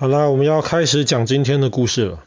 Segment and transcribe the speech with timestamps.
[0.00, 2.24] 好啦，我们要开始讲今天的故事了。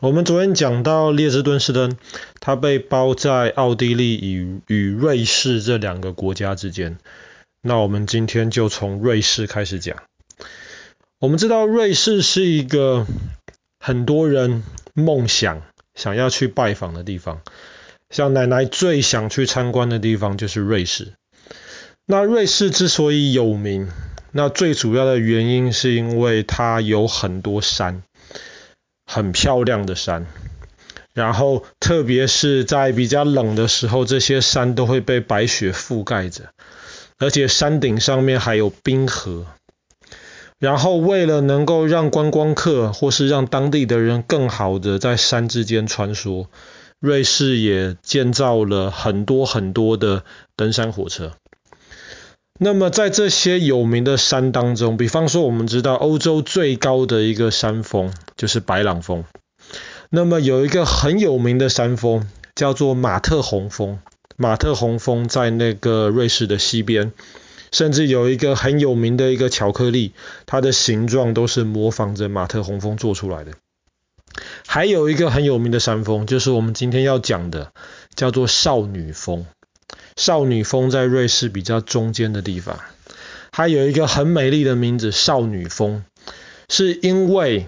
[0.00, 1.98] 我们昨天讲到列支敦士登，
[2.40, 6.96] 他被包在奥地利与与瑞士这两个国家之间。
[7.60, 9.98] 那我们今天就从瑞士开始讲。
[11.18, 13.06] 我们知道瑞士是一个
[13.78, 14.62] 很多人
[14.94, 15.60] 梦想
[15.94, 17.42] 想要去拜访的地方，
[18.08, 21.12] 像奶奶最想去参观的地方就是瑞士。
[22.06, 23.90] 那瑞士之所以有名，
[24.32, 28.02] 那最主要的原因是因为它有很多山，
[29.06, 30.26] 很漂亮的山。
[31.14, 36.44] 然后特别是在比较冷的时候，这些山都会被白雪覆盖着，
[37.18, 39.46] 而且山顶上面还有冰河。
[40.58, 46.46] 然后为了能够让观光客或是让当地的人更好的在山之间穿梭，
[46.98, 50.24] 瑞士也建造了很多很多的
[50.56, 51.32] 登山火车。
[52.64, 59.24] 那么在这些有名的山当中，比方说我们知道欧洲最高的一个山峰就是白朗峰。
[60.10, 63.98] 那么有一个很有名的山峰叫做马特洪峰，
[64.36, 67.10] 马特洪峰在那个瑞士的西边，
[67.72, 70.12] 甚至有一个很有名的一个巧克力，
[70.46, 73.54] 它的形状都是模仿着马特洪峰做出来的。
[74.68, 77.72] 还有一个很有名的山峰，就是我们今天要讲的，
[78.14, 79.46] 叫做少女峰。
[80.16, 82.78] 少女峰在瑞士比较中间的地方，
[83.50, 86.04] 它有一个很美丽的名字——少女峰，
[86.68, 87.66] 是因为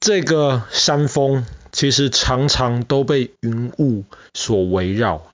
[0.00, 5.30] 这个山峰其实常常都被云雾所围绕，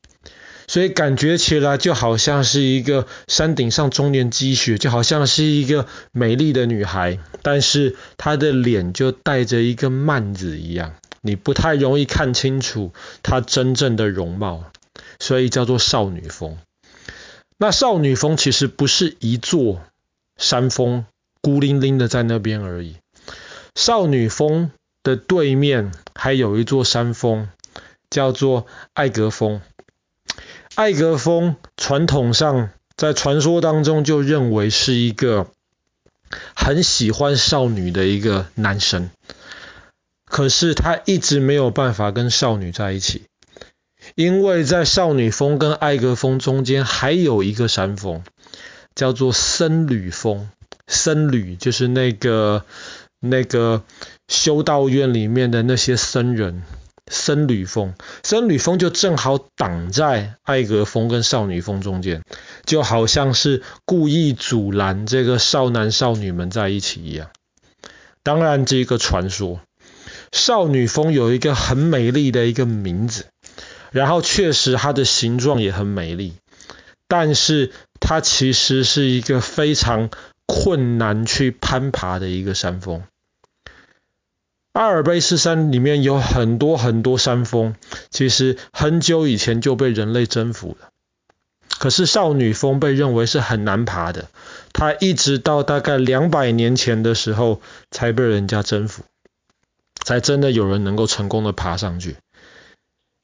[0.66, 14.64] 所以感觉起来就好像是一个山顶上终年积雪，就好像是一个美丽的女孩，但是她的脸就带着一个幔子一样，你不太容易看清楚她真正的容貌。
[15.18, 16.58] 所以叫做少女峰。
[17.56, 19.80] 那少女峰其实不是一座
[20.36, 21.06] 山峰，
[21.40, 22.96] 孤零零的在那边而已。
[23.74, 24.70] 少女峰
[25.02, 27.48] 的对面还有一座山峰，
[28.10, 29.60] 叫做艾格峰。
[30.74, 35.50] 艾格峰传统上在传说当中就认为是一个
[36.54, 39.10] 很喜欢少女的一个男神，
[40.24, 43.24] 可是他一直没有办法跟少女在一起。
[44.18, 48.24] 因为在少女峰跟艾格峰中间还有一个山峰，
[48.96, 50.50] 叫做僧侣峰。
[50.88, 52.64] 僧侣就是那个
[53.20, 53.84] 那个
[54.26, 56.64] 修道院里面的那些僧人。
[57.06, 62.24] 僧侣峰，僧侣峰就正好挡在艾格峰跟少女峰中间，
[62.64, 67.30] 就好像是故意阻拦这个少男少女们在一起一样。
[68.24, 69.60] 当然，这个传说，
[70.32, 73.26] 少女峰有一个很美丽的一个名字。
[73.90, 76.34] 然后确实它的形状也很美丽，
[77.06, 80.10] 但是它其实是一个非常
[80.46, 83.02] 困难去攀爬的一个山峰。
[84.72, 87.74] 阿尔卑斯山里面有很多很多山峰，
[88.10, 90.88] 其实很久以前就被人类征服了。
[91.78, 94.28] 可是少女峰被认为是很难爬的，
[94.72, 97.60] 它一直到大概两百年前的时候
[97.90, 99.02] 才被人家征服，
[100.04, 102.16] 才真的有人能够成功的爬上去。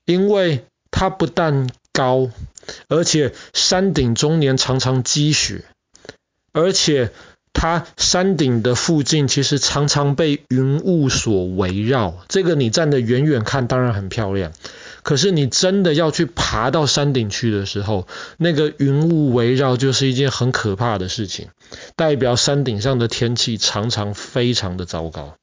[0.04, 2.30] 因为它不但高，
[2.88, 5.64] 而且山顶终年常常积雪，
[6.52, 7.12] 而且
[7.52, 12.24] 它山顶的附近其实常常被云雾所围绕。
[12.28, 14.52] 这个你站得远远看当然很漂亮，
[15.02, 21.48] 可是你真的要去爬到山顶去的时候，那个云雾围绕就是一件很可怕的事情，
[21.96, 25.36] 代表山顶上的天气常常非常的糟糕。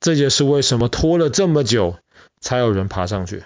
[0.00, 1.96] 这也是为什么拖了这么久。
[2.44, 3.42] 才有人爬上去。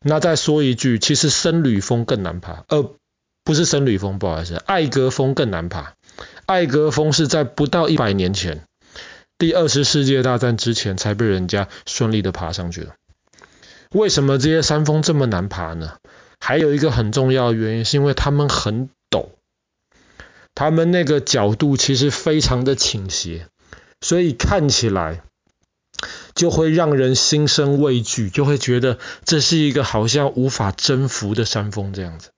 [0.00, 2.94] 那再说一句，其实僧侣峰更难爬，呃，
[3.44, 5.92] 不是僧侣峰，不好意思，艾格峰更难爬。
[6.46, 8.64] 艾格峰是在不到一百年前，
[9.36, 12.94] 第二次世界大战之前才被人家顺利的爬上去了。
[13.90, 15.98] 为什么这些山峰这么难爬呢？
[16.40, 19.26] 还有一个很重要的原因，是因为它们很陡，
[20.54, 23.48] 它们那个角度其实非常的倾斜，
[24.00, 25.22] 所以看起来。
[26.38, 32.30] 就会让人心生畏惧，就会觉得这是一个好像无法征服的山峰这样子。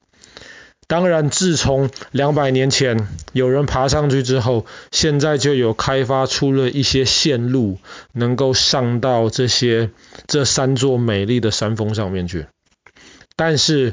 [0.86, 7.78] 当然，自从两百年前有人爬上去之后，现在就有开发出了一些线路，
[8.12, 9.90] 能够上到这些
[10.26, 12.46] 这三座美丽的山峰上面去。
[13.36, 13.92] 但是，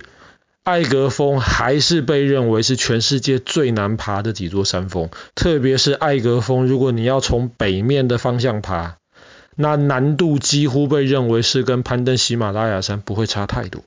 [0.64, 8.97] 艾格峰还是被认为是全世界最难爬的几座山峰，特别是艾格峰，如果你要从北面的方向爬。
[9.60, 13.82] 那难度几乎被认为是跟攀登喜马拉雅山不会差太多，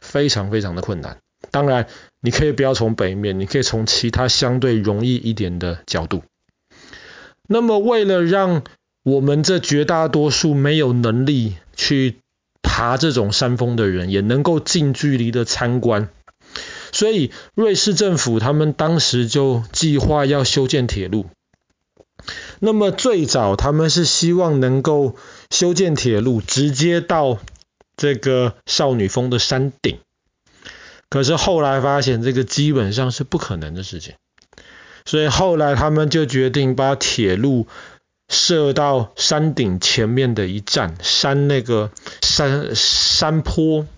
[0.00, 1.18] 非常非常的困难。
[1.50, 1.88] 当然，
[2.20, 6.22] 你可以不要从北面，你可以从其他相对容易一点的角度。
[7.48, 8.62] 那么为了让
[9.02, 12.18] 我们这绝大多数没有能力去
[12.62, 16.08] 爬这种山峰的人，也能够近距离的参观，
[16.92, 21.26] 所以瑞士政府他们当时就计划要修建铁路。
[22.58, 25.16] 那么最早他们是希望能够
[25.50, 27.38] 修建铁路，直接到
[27.96, 29.98] 这个少女峰的山顶。
[31.08, 34.14] 可是后来发现这个基本上是不可能的事情，
[35.04, 37.66] 所以后来他们就决定把铁路
[38.28, 41.90] 设到山顶前面的一站，山那个
[42.22, 43.88] 山山坡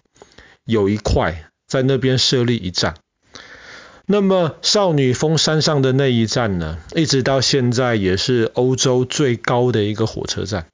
[0.64, 2.94] 有一块，在那边设立一站。
[4.12, 10.66] 那么少女峰山上的那一站呢，一直到现在也是欧洲最高的一个火车站。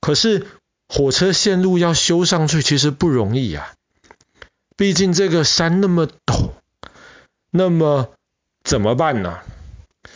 [0.00, 0.48] 可是
[0.88, 3.72] 火车线路要修上去，其实不容易啊。
[4.76, 6.50] 毕竟这个山那么陡，
[7.52, 8.10] 那么
[8.64, 9.38] 怎么办呢？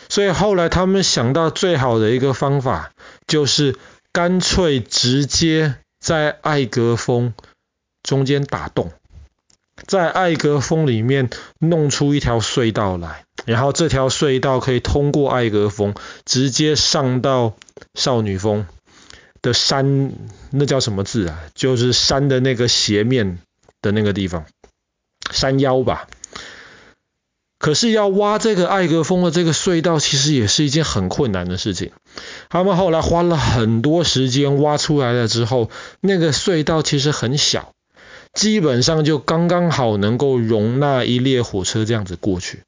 [0.09, 2.91] 所以后来他们想到最好的一个方法，
[3.29, 3.77] 就是
[4.11, 7.33] 干脆直接在艾格峰
[8.03, 8.91] 中间打洞，
[9.87, 15.95] 在艾格峰里面弄出一条隧道来，然后这条隧道可以通过艾格峰，
[16.25, 17.55] 直接上到
[17.95, 18.67] 少女峰
[19.41, 20.13] 的山，
[20.51, 21.41] 那叫什么字啊？
[21.55, 23.39] 就是山的那个斜面。
[23.83, 24.47] 的那个地方，
[25.33, 26.07] 山腰吧。
[27.59, 31.91] 可是要挖这个艾格峰的这个隧道，其实也是一件很困难的事情。
[32.49, 35.69] 他们后来花了很多时间挖出来了之后，
[36.01, 37.73] 那个隧道其实很小，
[38.33, 42.63] 基本上就刚刚好能够容纳一列火车这样子过去，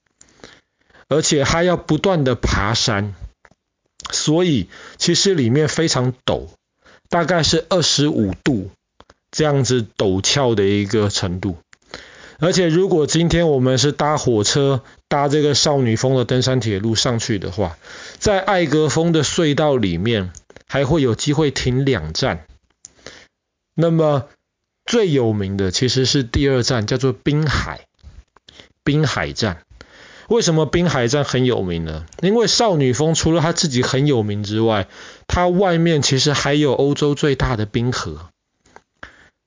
[1.08, 3.14] 而且还要不断的爬山，
[4.11, 6.49] 所以其实里面非常陡，
[7.08, 8.70] 大概是二十五度。
[9.37, 11.56] 这样子陡峭的一个程度，
[12.38, 17.76] 而且如果今天我们是搭火车搭这个少女峰的登山铁路上去的话，
[18.20, 20.31] 在艾格峰的隧道里面
[20.69, 22.46] 还会有机会停两站。
[23.75, 24.28] 那么
[24.86, 27.86] 最有名的其实是第二站，叫做滨海，
[28.84, 29.58] 滨海站。
[30.28, 32.06] 为什么滨海站很有名呢？
[32.22, 34.88] 因为少女峰除了它自己很有名之外，
[35.26, 38.31] 它外面其实还有欧洲最大的冰河。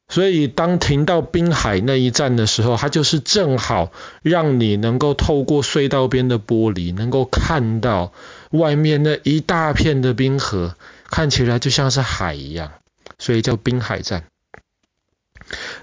[0.10, 3.92] 所以，当停到滨海那一站的时候，它就是正好
[4.22, 8.14] 让你能够透过隧道边的玻璃，能够看到
[8.52, 10.76] 外面那一大片的冰河，
[11.10, 12.72] 看起来就像是海一样，
[13.20, 14.24] 所以叫滨海站。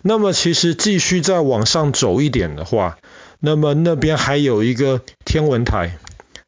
[0.02, 2.98] 那么，其实继续再往上走一点的话，
[3.40, 5.98] 那么那边还有一个天文台，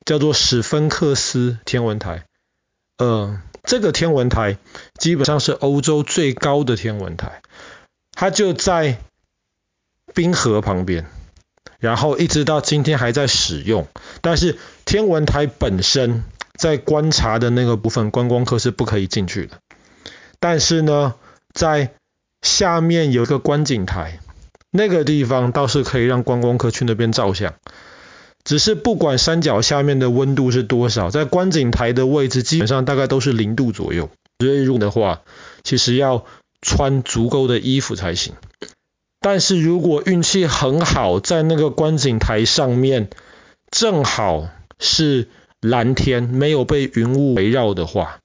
[0.04, 2.24] 叫做史芬克斯天文台。
[2.98, 4.58] 呃，这个天文台
[4.98, 7.42] 基本上是欧洲最高的天文台。
[8.12, 8.98] 它就在
[10.14, 11.04] 冰河旁边，
[11.78, 13.86] 然后一直到今天还在使用。
[14.22, 16.24] 但是天文台本身
[16.58, 19.58] 在观察的那个部分，观光客是不可以进去的。
[20.40, 21.14] 但是呢，
[21.52, 21.92] 在
[22.46, 24.20] 下面有一个观景台，
[24.70, 27.54] 那个地方倒是可以让观光客去那边照相。
[28.44, 34.08] 只是不管山脚下面的温度是多少，在观景台的位置基本上大概都是零度左右。
[34.38, 35.22] 所以入的话，
[35.64, 36.24] 其实要
[36.62, 38.34] 穿足够的衣服才行。
[39.20, 43.08] 但是如果运气很好，在那个观景台上面
[43.70, 44.48] 正好
[44.78, 45.28] 是
[45.60, 48.20] 蓝天，没有被云雾围绕的话，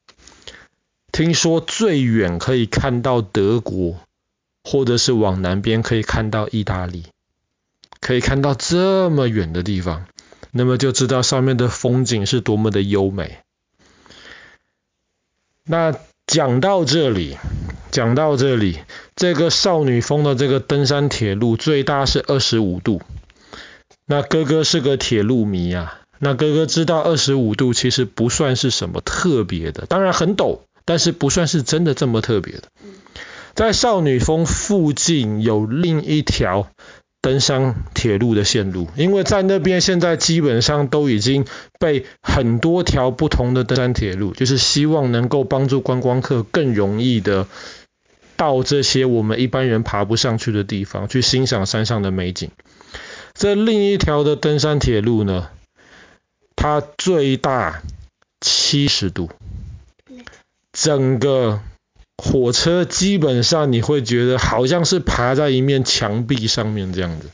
[1.12, 3.96] 听说最远可以看到德国，
[4.72, 7.04] 或者是往南边可以看到意大利，
[8.00, 10.06] 可以看到这么远的地方，
[10.52, 13.40] 那么就知道上面的风景是多么的优美。
[15.66, 15.94] 那
[16.26, 17.38] 讲到这里。
[17.92, 18.80] 讲到这里，
[19.18, 23.02] 这个少女峰的这个登山铁路最大是二十五度。
[24.06, 32.64] 那哥哥是个铁路迷啊，那哥哥知道二十五度其实不算是什么特别的，当然很陡，但是不算是真的这么特别的。
[33.54, 36.70] 在少女峰附近有另一条
[37.22, 41.46] 登山铁路的线路，因为在那边现在基本上都已经
[41.78, 47.48] 被很多条不同的登山铁路，就是希望能够帮助观光客更容易的
[48.38, 52.50] 到这些我们一般人爬不上去的地方去欣赏山上的美景。
[53.34, 55.50] 这另一条的登山铁路呢，
[56.56, 57.84] 它最大
[58.40, 59.30] 七十度，
[60.72, 61.62] 整个。
[62.22, 67.30] 火车基本上你会觉得好像是爬在一面墙壁上面这样子，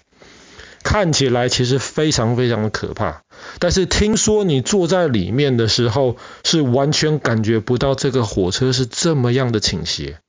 [0.81, 3.21] 看起来其实非常非常的可怕。
[3.59, 10.19] 但是听说你坐在里面的时候，是完全感觉不到这个火车是这么样的倾斜。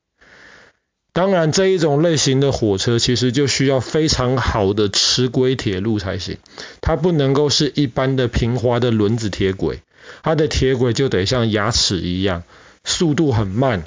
[1.13, 6.37] 当然这一种类型的火车其实就需要非常好的磁轨铁路才行，
[6.81, 9.79] 它不能够是一般的平滑的轮子铁轨。
[10.21, 12.43] 它的铁轨就得像牙齿一样，
[12.83, 13.83] 速度很慢，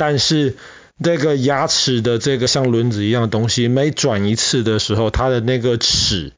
[0.00, 0.56] 但是
[1.04, 6.32] 这个牙齿的这个像轮子一样的东西，每转一次的时候，它的那个齿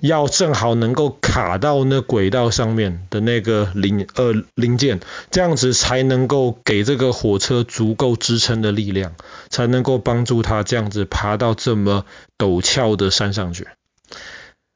[0.00, 5.00] 要正好能够卡到那轨道上面的那个零呃零件，
[5.30, 9.16] 这样子才能够给这个火车足够支撑的力量，
[9.50, 12.06] 才能够帮助它这样子爬到这么
[12.38, 13.68] 陡峭的山上去。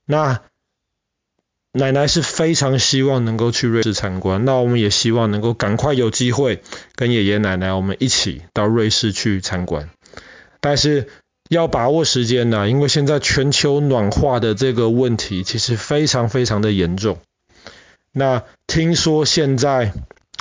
[0.05, 0.43] 那
[1.79, 6.63] 奶奶是非常希望能够去瑞士参观，那我们也希望能够赶快有机会
[6.95, 9.91] 跟爷爷奶奶我们一起到瑞士去参观。
[10.61, 11.09] 但是
[11.51, 17.19] 要把握时间呢，因为现在全球暖化的这个问题其实非常非常的严重。
[18.11, 19.93] 那听说现在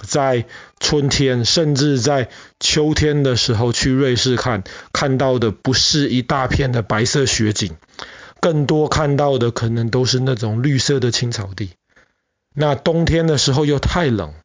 [0.07, 0.45] 在
[0.79, 2.29] 春天，甚至在
[2.61, 4.63] 秋天的时候去瑞士看，
[4.93, 7.75] 看到的不是一大片的白色雪景。
[8.45, 11.71] 更多看到的可能都是那种绿色的青草地。
[12.53, 14.35] 那冬天的时候又太冷，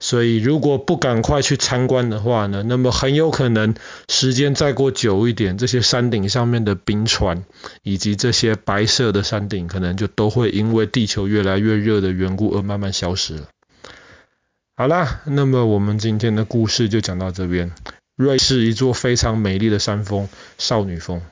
[0.00, 3.76] 所以如果不赶快去参观的话呢，那么很有可能
[4.08, 7.44] 时间再过久一点，这些山顶上面的冰川
[7.84, 13.46] 以及这些白色的山顶，可能就都会因为地球越来越热的缘故而慢慢消失了。
[14.74, 17.70] 好啦，那么我们今天的故事就讲到这边。
[18.16, 20.28] 瑞士一座非常美丽的山峰——
[20.58, 21.22] 少女峰。